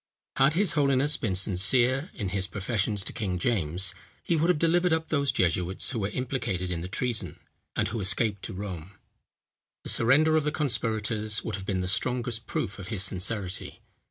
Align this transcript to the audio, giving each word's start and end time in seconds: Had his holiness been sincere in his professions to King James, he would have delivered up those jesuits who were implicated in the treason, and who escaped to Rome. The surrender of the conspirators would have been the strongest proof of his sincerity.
Had 0.37 0.55
his 0.55 0.73
holiness 0.73 1.15
been 1.15 1.35
sincere 1.35 2.09
in 2.15 2.29
his 2.29 2.47
professions 2.47 3.03
to 3.03 3.13
King 3.13 3.37
James, 3.37 3.93
he 4.23 4.35
would 4.35 4.49
have 4.49 4.57
delivered 4.57 4.91
up 4.91 5.09
those 5.09 5.31
jesuits 5.31 5.91
who 5.91 5.99
were 5.99 6.09
implicated 6.09 6.71
in 6.71 6.81
the 6.81 6.87
treason, 6.87 7.39
and 7.75 7.89
who 7.89 7.99
escaped 7.99 8.41
to 8.45 8.53
Rome. 8.55 8.93
The 9.83 9.89
surrender 9.91 10.35
of 10.35 10.43
the 10.43 10.51
conspirators 10.51 11.43
would 11.43 11.53
have 11.53 11.67
been 11.67 11.81
the 11.81 11.87
strongest 11.87 12.47
proof 12.47 12.79
of 12.79 12.87
his 12.87 13.03
sincerity. 13.03 13.83